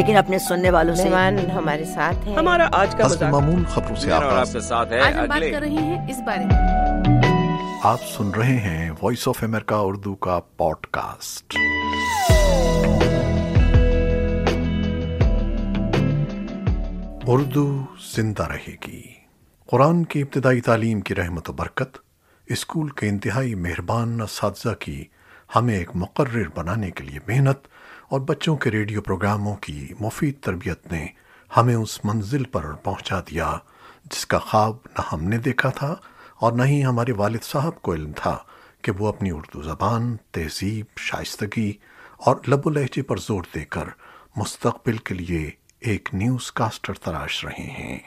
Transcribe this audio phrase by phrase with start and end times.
[0.00, 1.08] لیکن اپنے سننے والوں سے۔
[1.54, 5.26] ہمارے ساتھ ہیں۔ ہمارا آج کا معمول خبروں سے آپ کے ساتھ ہے آج ہم
[5.28, 6.56] بات کر رہے ہیں اس بارے میں۔
[7.82, 11.56] آپ سن رہے ہیں وائس آف امریکہ اردو کا پوڈ کاسٹ
[17.26, 17.82] اردو
[18.16, 19.02] زندہ رہے گی۔
[19.66, 21.98] قرآن کی ابتدائی تعلیم کی رحمت و برکت
[22.46, 25.04] اسکول کے انتہائی مہربان اساتذہ کی
[25.56, 27.58] ہمیں ایک مقرر بنانے کے لیے محنت
[28.10, 31.06] اور بچوں کے ریڈیو پروگراموں کی مفید تربیت نے
[31.56, 33.58] ہمیں اس منزل پر پہنچا دیا،
[34.04, 35.94] جس کا خواب نہ ہم نے دیکھا تھا
[36.38, 38.38] اور نہ ہی ہمارے والد صاحب کو علم تھا
[38.82, 41.72] کہ وہ اپنی اردو زبان، تہذیب، شائستگی
[42.16, 43.84] اور لب و لہجے پر زور دے کر
[44.36, 47.98] مستقبل کے لیے ایک نیوز کاسٹر تراش رہے ہیں۔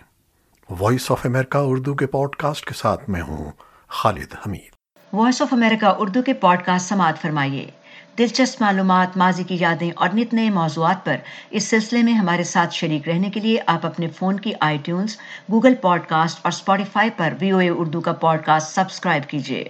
[0.69, 3.51] وائس آف امریکہ اردو کے پوڈ کاسٹ کے ساتھ میں ہوں
[3.87, 4.73] Khalid Hamid.
[5.13, 7.71] Voice of America Urdu کے پوڈ کاسٹ سماعت فرمائیے۔
[8.17, 11.15] دلچسپ معلومات، ماضی کی یادیں اور نت نئے موضوعات پر
[11.49, 15.17] اس سلسلے میں ہمارے ساتھ شریک رہنے کے لیے آپ اپنے فون کی iTunes,
[15.51, 19.65] Google podcast اور اسپوٹیفائی پر وی او اے اردو کا پوڈ کاسٹ سبسکرائب کیجیے۔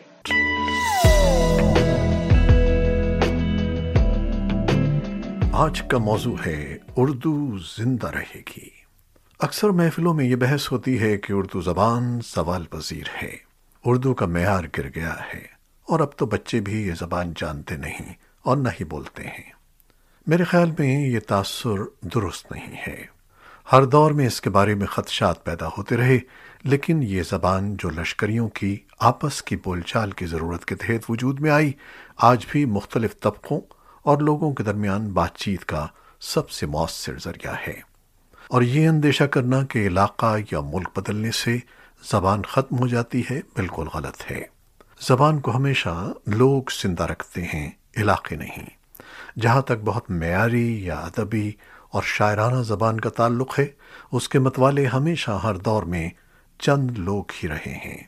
[5.53, 8.69] آج کا موضوع ہے اردو زندہ رہے گی۔
[9.39, 13.35] اکثر محفلوں میں یہ بحث ہوتی ہے کہ اردو زبان سوال پذیر ہے۔
[13.85, 15.41] اردو کا معیار گر گیا ہے
[15.87, 18.13] اور اب تو بچے بھی یہ زبان جانتے نہیں۔
[18.43, 19.51] اور نہ ہی بولتے ہیں۔
[20.27, 23.05] میرے خیال میں یہ تاثر درست نہیں ہے۔
[23.71, 26.19] ہر دور میں اس کے بارے میں خدشات پیدا ہوتے رہے،
[26.63, 31.39] لیکن یہ زبان جو لشکریوں کی آپس کی بول چال کی ضرورت کے تحت وجود
[31.39, 31.71] میں آئی،
[32.17, 33.61] آج بھی مختلف طبقوں
[34.01, 35.87] اور لوگوں کے درمیان بات چیت کا
[36.19, 37.81] سب سے مؤثر ذریعہ ہے۔
[38.47, 41.57] اور یہ اندیشہ کرنا کہ علاقہ یا ملک بدلنے سے
[42.11, 44.43] زبان ختم ہو جاتی ہے بالکل غلط ہے۔
[45.01, 48.69] زبان کو ہمیشہ لوگ زندہ رکھتے ہیں۔ علاقے نہیں۔
[49.39, 51.51] جہاں تک بہت معیاری یا ادبی
[51.91, 53.65] اور شاعرانہ زبان کا تعلق ہے،
[54.11, 56.09] اس کے متوالے ہمیشہ ہر دور میں
[56.59, 58.03] چند لوگ ہی رہے ہیں۔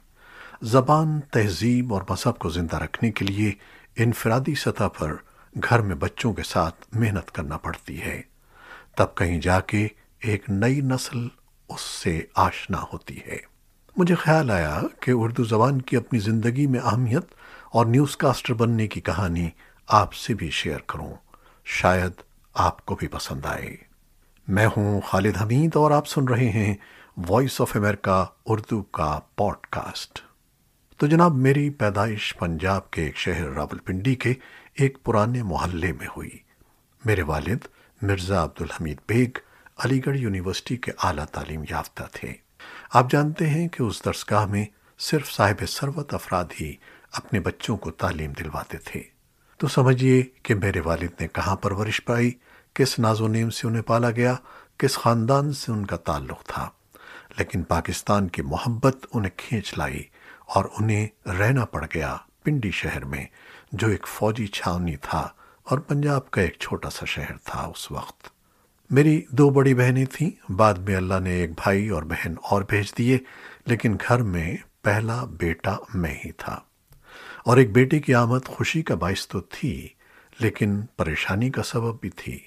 [0.61, 3.52] زبان تہذیب اور مذہب کو زندہ رکھنے کے لیے
[3.95, 5.14] انفرادی سطح پر
[5.70, 8.21] گھر میں بچوں کے ساتھ محنت کرنا پڑتی ہے۔
[8.98, 9.88] تب کہیں جا کے
[10.20, 11.27] ایک نئی نسل
[11.70, 13.38] اس سے آشنا ہوتی ہے۔
[13.98, 17.26] مجھے خیال آیا کہ اردو زبان کی اپنی زندگی میں اہمیت
[17.71, 19.49] اور نیوز کاسٹر بننے کی کہانی
[19.87, 21.13] آپ سے بھی شیئر کروں۔
[21.65, 22.11] شاید
[22.53, 23.77] آپ کو بھی پسند آئے۔
[24.47, 26.75] میں ہوں خالد حمید اور آپ سن رہے ہیں
[27.27, 30.19] وائس آف امریکہ اردو کا پوڈ کاسٹ
[30.97, 34.33] تو جناب، میری پیدائش پنجاب کے ایک شہر راول پنڈی کے
[34.73, 36.37] ایک پرانے محلے میں ہوئی۔
[37.05, 37.57] میرے والد
[38.02, 39.37] مرزا عبدالحمید بیگ
[39.77, 42.33] علی گڑھ یونیورسٹی کے اعلیٰ تعلیم یافتہ تھے۔
[42.93, 44.65] آپ جانتے ہیں کہ اس درسگاہ میں
[44.99, 46.75] صرف صاحب ثروت افراد ہی
[47.11, 49.14] اپنے بچوں کو تعلیم دلواتے تھے۔
[49.58, 52.32] تو سمجھیے کہ میرے والد نے کہاں پرورش پائی،
[52.73, 54.36] کس ناز و نیم سے انہیں پالا گیا،
[54.77, 56.70] کس خاندان سے ان کا تعلق تھا۔
[57.38, 60.04] لیکن پاکستان کی محبت انہیں کھینچ لائی
[60.45, 63.26] اور انہیں رہنا پڑ گیا پنڈی شہر میں،
[63.71, 65.30] جو ایک فوجی چھاونی تھا
[65.64, 68.27] اور پنجاب کا ایک چھوٹا سا شہر تھا اس وقت۔
[68.89, 72.98] میری دو بڑی بہنیں تھیں، بعد میں اللہ نے ایک بھائی اور بہن اور بھیج
[72.98, 73.17] دیے،
[73.65, 76.60] لیکن گھر میں پہلا بیٹا میں ہی تھا۔
[77.45, 79.88] اور ایک بیٹے کی آمد خوشی کا باعث تو تھی،
[80.39, 82.39] لیکن پریشانی کا سبب بھی تھی۔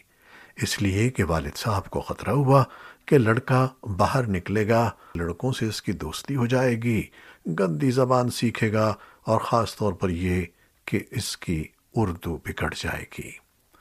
[0.57, 2.65] اس لیے کہ والد صاحب کو خطرہ ہوا
[3.07, 7.03] کہ لڑکا باہر نکلے گا، لڑکوں سے اس کی دوستی ہو جائے گی،
[7.47, 8.95] گندی زبان سیکھے گا
[9.25, 10.45] اور خاص طور پر یہ
[10.85, 13.31] کہ اس کی اردو بگڑ جائے گی۔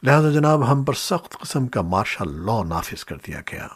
[0.04, 3.68] لہذا جناب، ہم پر سخت قسم کا مارشل لا نافذ کر دیا گیا۔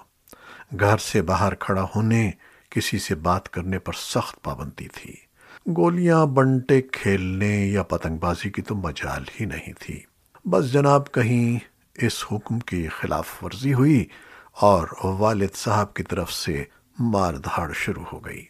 [0.80, 2.32] گھر سے باہر کھڑا ہونے،
[2.70, 5.31] کسی سے بات کرنے پر سخت پابندی تھی۔
[5.68, 10.02] گولیاں، بنٹے کھیلنے یا پتنگ بازی کی تو مجال ہی نہیں تھی۔
[10.46, 11.60] بس جناب، کہیں
[11.96, 14.06] اس حکم کی خلاف ورزی ہوئی
[14.54, 16.64] اور والد صاحب کی طرف سے
[17.00, 18.46] مار دھاڑ شروع ہو گئی۔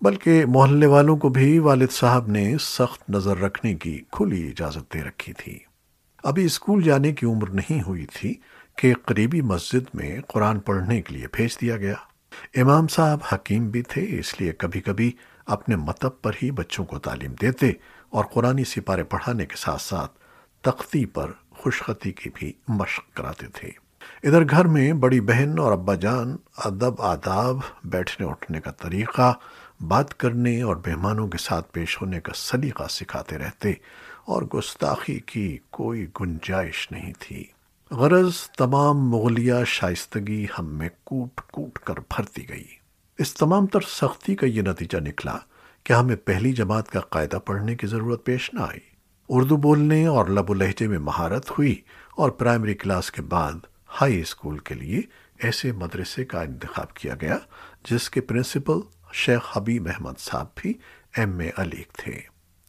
[0.00, 5.02] بلکہ محلے والوں کو بھی والد صاحب نے سخت نظر رکھنے کی کھلی اجازت دے
[5.02, 5.58] رکھی تھی۔
[6.24, 8.34] ابھی اسکول جانے کی عمر نہیں ہوئی تھی
[8.76, 11.94] کہ قریبی مسجد میں قرآن پڑھنے کے لیے بھیج دیا گیا۔
[12.56, 15.12] امام صاحب حکیم بھی تھے، اس لیے کبھی کبھی
[15.46, 17.72] اپنے متب پر ہی بچوں کو تعلیم دیتے
[18.10, 20.12] اور قرآنی سپارے پڑھانے کے ساتھ ساتھ
[20.60, 23.68] تختی پر خوشخطی کی بھی مشق کراتے تھے۔
[24.22, 29.34] ادھر گھر میں بڑی بہن اور ابا جان ادب، آداب، بیٹھنے اٹھنے کا طریقہ،
[29.80, 33.72] بات کرنے اور مہمانوں کے ساتھ پیش ہونے کا سلیقہ سکھاتے رہتے
[34.24, 37.44] اور گستاخی کی کوئی گنجائش نہیں تھی۔
[37.90, 42.85] غرض تمام مغلیہ شائستگی ہم میں کوٹ کوٹ کر بھرتی گئی۔
[43.18, 45.36] اس تمام تر سختی کا یہ نتیجہ نکلا
[45.84, 48.80] کہ ہمیں پہلی جماعت کا قاعدہ پڑھنے کی ضرورت پیش نہ آئی۔
[49.28, 51.80] اردو بولنے اور لب و لہجے میں مہارت ہوئی
[52.16, 53.52] اور پرائمری کلاس کے بعد
[54.00, 55.00] ہائی اسکول کے لیے
[55.38, 57.38] ایسے مدرسے کا انتخاب کیا گیا
[57.90, 58.80] جس کے پرنسپل
[59.12, 60.72] شیخ حبیب احمد صاحب بھی
[61.16, 62.20] ایم اے علی تھے۔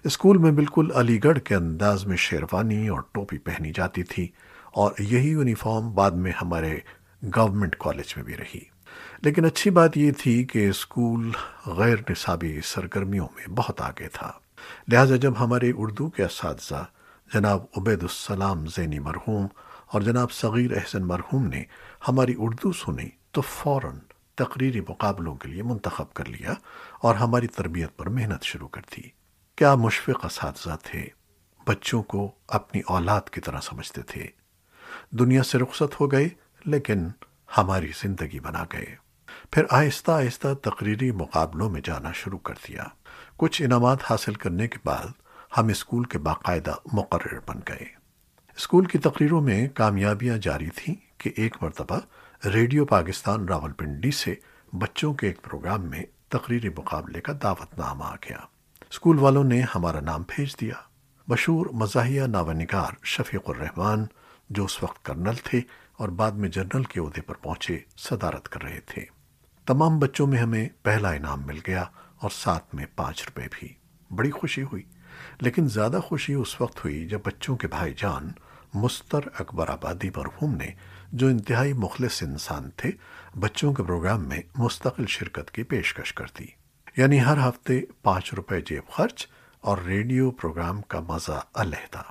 [0.04, 4.28] اسکول میں بالکل علی گڑھ کے انداز میں شیروانی اور ٹوپی پہنی جاتی تھی
[4.66, 6.80] اور یہی یونیفارم بعد میں ہمارے
[7.24, 8.77] گورنمنٹ کالج میں بھی رہی۔
[9.22, 11.32] لیکن اچھی بات یہ تھی کہ اسکول
[11.66, 14.32] غیر نصابی سرگرمیوں میں بہت آگے تھا۔
[14.92, 16.86] لہذا جب ہمارے اردو کے اساتذہ
[17.34, 19.48] جناب عبید السلام زینی مرحوم
[19.88, 21.64] اور جناب صغیر احسن مرحوم نے
[22.08, 24.00] ہماری اردو سنی تو فوراً
[24.36, 26.54] تقریری مقابلوں کے لیے منتخب کر لیا
[27.02, 29.02] اور ہماری تربیت پر محنت شروع کر دی۔
[29.56, 31.08] کیا مشفق اساتذہ تھے؟
[31.68, 34.28] بچوں کو اپنی اولاد کی طرح سمجھتے تھے۔
[35.12, 36.30] دنیا سے رخصت ہو گئے
[36.66, 37.08] لیکن
[37.58, 38.96] ہماری زندگی بنا گئے۔
[39.52, 42.84] پھر آہستہ آہستہ تقریری مقابلوں میں جانا شروع کر دیا۔
[43.38, 45.08] کچھ انعامات حاصل کرنے کے بعد
[45.58, 47.86] ہم اسکول کے باقاعدہ مقرر بن گئے۔
[48.56, 52.00] اسکول کی تقریروں میں کامیابیاں جاری تھیں کہ ایک مرتبہ
[52.48, 54.36] ریڈیو پاکستان راول پنڈی سے
[54.74, 58.38] بچوں کے ایک پروگرام میں تقریری مقابلے کا دعوت نام آ گیا۔
[58.90, 60.74] اسکول والوں نے ہمارا نام بھیج دیا۔
[61.28, 64.06] مشہور مزاحیہ ناونگار شفیق الرحمان
[64.50, 65.62] جو اس وقت کرنل تھے
[65.98, 69.06] اور بعد میں جنرل کے عہدے پر پہنچے صدارت کر رہے تھے۔
[69.66, 71.84] تمام بچوں میں ہمیں پہلا انعام مل گیا
[72.20, 73.74] اور ساتھ میں پانچ روپے بھی۔
[74.16, 74.84] بڑی خوشی ہوئی۔
[75.42, 78.32] لیکن زیادہ خوشی اس وقت ہوئی جب بچوں کے بھائی جان
[78.74, 80.68] مستر اکبر آبادی مرحوم نے،
[81.12, 82.92] جو انتہائی مخلص انسان تھے،
[83.40, 86.46] بچوں کے پروگرام میں مستقل شرکت کی پیشکش کر دی۔
[86.98, 89.28] یعنی ہر ہفتے پانچ روپے جیب خرچ
[89.62, 92.02] اور ریڈیو پروگرام کا مزہ علیحدہ۔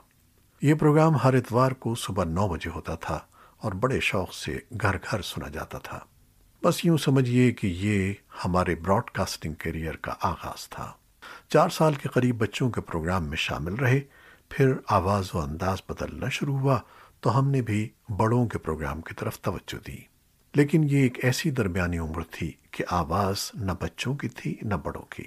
[0.63, 3.19] یہ پروگرام ہر اتوار کو صبح نو بجے ہوتا تھا۔
[3.57, 6.01] اور بڑے شوق سے گھر گھر سنا جاتا تھا۔
[6.65, 8.13] بس یوں سمجھیے کہ یہ
[8.45, 10.93] ہمارے براڈ کاسٹنگ کیریئر کا آغاز تھا۔
[11.49, 14.01] چار سال کے قریب بچوں کے پروگرام میں شامل رہے،
[14.49, 16.81] پھر آواز و انداز بدلنا شروع ہوا
[17.21, 19.97] تو ہم نے بھی بڑوں کے پروگرام کی طرف توجہ دی۔
[20.55, 25.03] لیکن یہ ایک ایسی درمیانی عمر تھی کہ آواز نہ بچوں کی تھی، نہ بڑوں
[25.03, 25.25] کی۔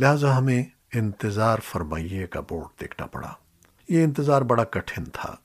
[0.00, 0.64] لہذا ہمیں
[0.94, 3.32] انتظار فرمائیے کا بورڈ دیکھنا پڑا۔
[3.88, 5.36] یہ انتظار بڑا کٹھن تھا۔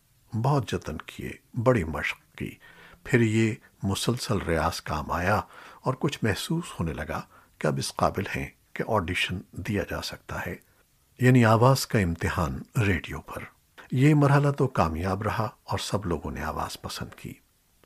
[0.41, 1.31] بہت جتن کیے،
[1.63, 2.55] بڑی مشق کی۔
[3.03, 3.53] پھر یہ
[3.83, 5.41] مسلسل ریاض کام آیا
[5.81, 7.21] اور کچھ محسوس ہونے لگا
[7.57, 10.55] کہ اب اس قابل ہیں کہ آڈیشن دیا جا سکتا ہے
[11.19, 13.43] یعنی آواز کا امتحان ریڈیو پر۔
[13.91, 17.33] یہ مرحلہ تو کامیاب رہا اور سب لوگوں نے آواز پسند کی۔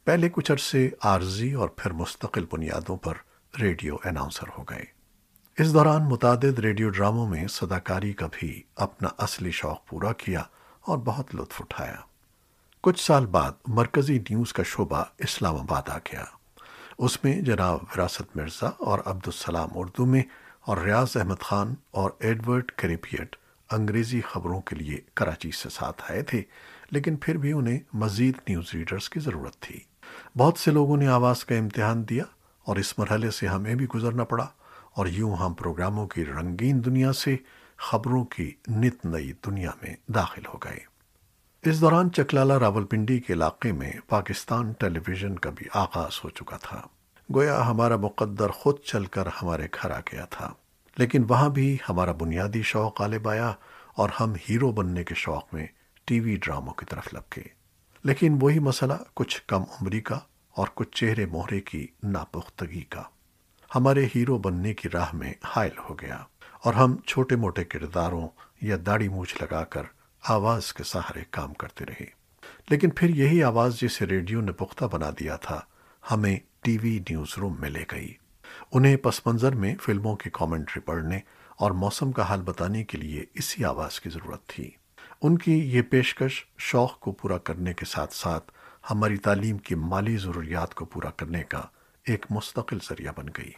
[0.03, 3.13] پہلے کچھ عرصے عارضی اور پھر مستقل بنیادوں پر
[3.61, 4.85] ریڈیو اناؤنسر ہو گئے۔
[5.57, 10.43] اس دوران متعدد ریڈیو ڈراموں میں صداکاری کا بھی اپنا اصلی شوق پورا کیا
[10.81, 11.95] اور بہت لطف اٹھایا۔
[12.81, 16.23] کچھ سال بعد مرکزی نیوز کا شعبہ اسلام آباد آ گیا۔
[16.97, 20.23] اس میں جناب وراثت مرزا اور عبدالسلام اردو میں
[20.61, 23.35] اور ریاض احمد خان اور ایڈورڈ کریپیٹ
[23.71, 26.41] انگریزی خبروں کے لیے کراچی سے ساتھ آئے تھے،
[26.91, 29.79] لیکن پھر بھی انہیں مزید نیوز ریڈرز کی ضرورت تھی۔
[30.37, 32.23] بہت سے لوگوں نے آواز کا امتحان دیا
[32.63, 34.47] اور اس مرحلے سے ہمیں بھی گزرنا پڑا
[34.93, 37.35] اور یوں ہم پروگراموں کی رنگین دنیا سے
[37.77, 40.88] خبروں کی نت نئی دنیا میں داخل ہو گئے۔
[41.65, 46.29] اس دوران چکلالہ راول پنڈی کے علاقے میں پاکستان ٹیلی ویژن کا بھی آغاز ہو
[46.29, 46.81] چکا تھا۔
[47.35, 50.53] گویا ہمارا مقدر خود چل کر ہمارے گھر آ گیا تھا۔
[50.97, 53.53] لیکن وہاں بھی ہمارا بنیادی شوق غالب آیا
[53.95, 55.67] اور ہم ہیرو بننے کے شوق میں
[56.05, 57.47] ٹی وی ڈراموں کی طرف لگ گئے
[58.03, 60.19] لیکن وہی مسئلہ کچھ کم عمری کا
[60.51, 63.03] اور کچھ چہرے مہرے کی ناپختگی کا۔
[63.75, 66.17] ہمارے ہیرو بننے کی راہ میں حائل ہو گیا
[66.63, 68.27] اور ہم چھوٹے موٹے کرداروں
[68.61, 69.83] یا داڑھی مونچھ لگا کر
[70.23, 72.05] آواز کے سہارے کام کرتے رہے۔
[72.69, 75.61] لیکن پھر یہی آواز جسے ریڈیو نے پختہ بنا دیا تھا،
[76.11, 78.13] ہمیں ٹی وی نیوز روم میں لے گئی۔
[78.71, 81.19] انہیں پس منظر میں فلموں کی کامنٹری پڑھنے
[81.57, 84.71] اور موسم کا حال بتانے کے لیے اسی آواز کی ضرورت تھی۔
[85.21, 88.51] ان کی یہ پیشکش شوق کو پورا کرنے کے ساتھ ساتھ
[88.89, 91.61] ہماری تعلیم کی مالی ضروریات کو پورا کرنے کا
[92.05, 93.51] ایک مستقل ذریعہ بن گئی۔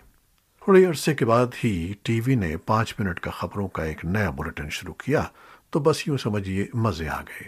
[0.64, 4.30] تھوڑے عرصے کے بعد ہی ٹی وی نے پانچ منٹ کا خبروں کا ایک نیا
[4.30, 5.24] بلٹن شروع کیا
[5.72, 7.48] تو بس یوں سمجھیے مزے آ گئے۔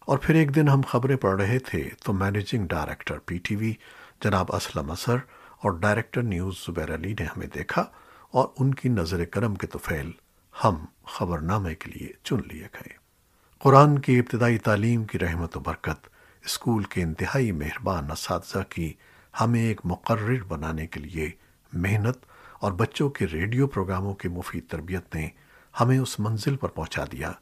[0.00, 3.72] اور پھر ایک دن ہم خبریں پڑھ رہے تھے تو managing director P T V
[4.24, 5.16] جناب اسلم اثر
[5.62, 7.84] اور ڈائریکٹر نیوز زبیر علی نے ہمیں دیکھا
[8.30, 10.10] اور ان کی نظر کرم کے توفیل
[10.64, 12.92] ہم خبر نامے کے لیے چن لیے گئے۔
[13.58, 16.06] قرآن کی ابتدائی تعلیم کی رحمت و برکت،
[16.44, 18.92] اسکول کے انتہائی مہربان اساتذہ کی
[19.40, 21.30] ہمیں ایک مقرر بنانے کے لیے
[21.72, 22.18] محنت
[22.60, 25.28] اور بچوں کے ریڈیو پروگراموں کی مفید تربیت نے
[25.80, 27.32] ہمیں اس منزل پر پہنچا دیا۔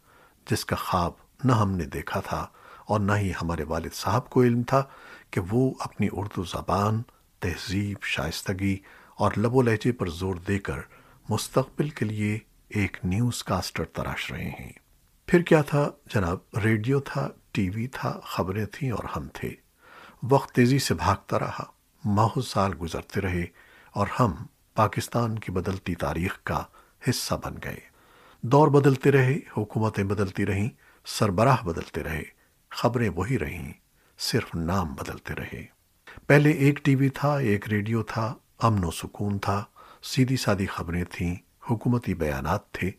[0.51, 1.13] جس کا خواب
[1.45, 2.47] نہ ہم نے دیکھا تھا
[2.87, 4.85] اور نہ ہی ہمارے والد صاحب کو علم تھا
[5.31, 7.03] کہ وہ اپنی اردو زبان،
[7.39, 8.79] تہذیب، شائستگی
[9.17, 10.81] اور لب و لہجے پر زور دے کر
[11.29, 14.73] مستقبل کے لیے ایک نیوز کاسٹر تراش رہے ہیں۔
[15.27, 19.55] پھر کیا تھا؟ جناب، ریڈیو تھا، ٹی وی تھا، خبریں تھیں اور ہم تھے۔
[20.31, 21.65] وقت تیزی سے بھاگتا رہا
[22.05, 23.45] بہت سال گزرتے رہے
[23.93, 24.35] اور ہم
[24.75, 26.65] پاکستان کی بدلتی تاریخ کا
[27.09, 27.92] حصہ بن گئے۔
[28.45, 30.69] دور بدلتے رہے حکومتیں بدلتی رہیں،
[31.07, 32.23] سربراہ بدلتے رہے،
[32.71, 33.73] خبریں وہی رہیں،
[34.19, 35.67] صرف نام بدلتے رہے۔
[36.27, 39.65] پہلے ایک ٹی وی تھا، ایک ریڈیو تھا، امن و سکون تھا،
[40.03, 41.35] سیدھی سادی خبریں تھیں،
[41.71, 42.91] حکومتی بیانات تھے۔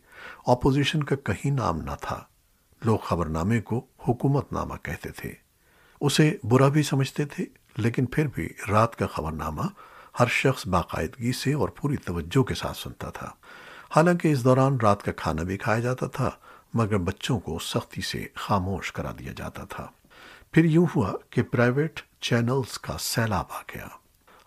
[0.46, 2.24] اپوزیشن کا کہیں نام نہ تھا۔
[2.84, 5.32] لوگ خبر نامے کو حکومت نامہ کہتے تھے۔
[6.00, 7.44] اسے برا بھی سمجھتے تھے،
[7.76, 9.62] لیکن پھر بھی رات کا خبر نامہ
[10.20, 13.30] ہر شخص باقاعدگی سے اور پوری توجہ کے ساتھ سنتا تھا۔
[13.96, 16.30] حالانکہ اس دوران رات کا کھانا بھی کھایا جاتا تھا،
[16.74, 19.86] مگر بچوں کو سختی سے خاموش کرا دیا جاتا تھا۔
[20.52, 23.86] پھر یوں ہوا کہ پرائیویٹ چینلز کا سیلاب آ گیا۔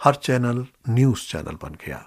[0.06, 2.00] ہر چینل نیوز چینل بن گیا۔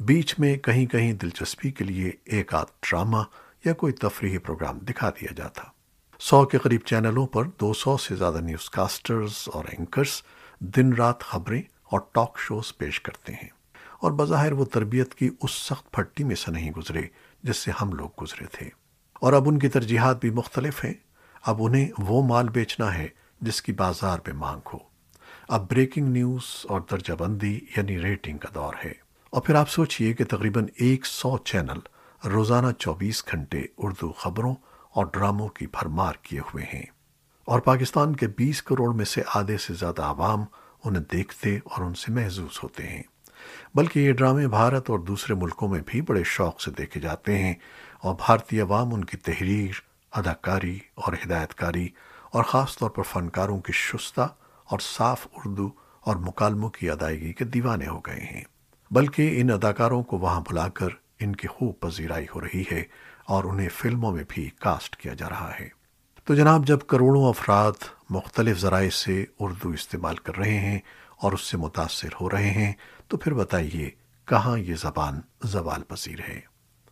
[0.00, 3.22] بیچ میں کہیں کہیں دلچسپی کے لیے ایک آدھ ڈرامہ
[3.64, 5.62] یا کوئی تفریحی پروگرام دکھا دیا جاتا۔
[6.20, 10.22] سو کے قریب چینلوں پر دو سو سے زیادہ نیوز کاسٹرز اور اینکرز
[10.58, 13.53] دن رات خبریں اور ٹاک شوز پیش کرتے ہیں۔
[14.04, 17.02] اور بظاہر وہ تربیت کی اس سخت پھٹی میں سے نہیں گزرے
[17.42, 18.70] جس سے ہم لوگ گزرے تھے۔
[19.14, 20.94] اور اب ان کی ترجیحات بھی مختلف ہیں۔
[21.42, 23.08] اب انہیں وہ مال بیچنا ہے
[23.40, 24.78] جس کی بازار پہ مانگ ہو۔
[25.48, 28.92] اب بریکنگ نیوز اور درجہ بندی یعنی ریٹنگ کا دور ہے۔
[29.30, 31.78] اور پھر آپ سوچئے کہ تقریباً ایک سو چینل
[32.28, 34.54] روزانہ چوبیس گھنٹے اردو خبروں
[34.90, 36.86] اور ڈراموں کی بھرمار کیے ہوئے ہیں۔
[37.44, 40.44] اور پاکستان کے بیس کروڑ میں سے آدھے سے زیادہ عوام
[40.84, 43.02] انہیں دیکھتے اور ان سے محظوظ ہوتے ہیں۔
[43.74, 47.54] بلکہ یہ ڈرامے بھارت اور دوسرے ملکوں میں بھی بڑے شوق سے دیکھے جاتے ہیں
[48.00, 49.70] اور بھارتی عوام ان کی تحریر،
[50.12, 51.88] اداکاری اور ہدایت کاری
[52.32, 54.28] اور خاص طور پر فنکاروں کی شستہ
[54.64, 55.70] اور صاف اردو
[56.00, 58.44] اور مکالموں کی ادائیگی کے دیوانے ہو گئے ہیں۔
[58.90, 60.88] بلکہ ان اداکاروں کو وہاں بلا کر
[61.20, 62.82] ان کی خوب پذیرائی ہو رہی ہے
[63.26, 65.68] اور انہیں فلموں میں بھی کاسٹ کیا جا رہا ہے۔
[66.24, 67.72] تو جناب، جب کروڑوں افراد
[68.10, 70.78] مختلف ذرائع سے اردو استعمال کر رہے ہیں
[71.16, 72.72] اور اس سے متاثر ہو رہے ہیں،
[73.08, 73.90] تو پھر بتائیے
[74.24, 76.40] کہاں یہ زبان زوال پذیر ہے؟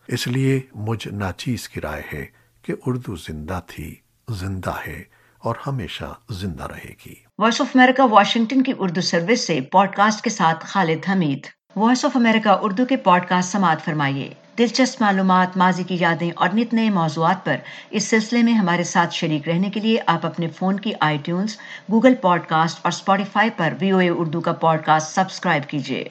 [0.09, 2.27] اس لیے مجھ ناچیز کی رائے ہے
[2.63, 3.95] کہ اردو زندہ تھی،
[4.29, 5.05] زندہ ہے
[5.39, 10.25] اور ہمیشہ زندہ رہے گی۔ وائس آف امریکہ واشنگٹن کی اردو سروس سے پوڈ کاسٹ
[10.25, 11.47] کے ساتھ Khalid Hamid.
[11.77, 16.49] Voice of America Urdu کے پوڈ کاسٹ سماعت فرمائیے۔ دلچسپ معلومات، ماضی کی یادیں اور
[16.55, 17.57] نت نئے موضوعات پر
[17.91, 21.57] اس سلسلے میں ہمارے ساتھ شریک رہنے کے لیے آپ اپنے فون کی iTunes,
[21.93, 26.05] Google podcast اور اسپوٹیفائی پر وی او اے اردو کا پوڈ کاسٹ سبسکرائب کیجیے۔